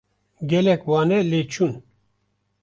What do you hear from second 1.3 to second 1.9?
lê çûn.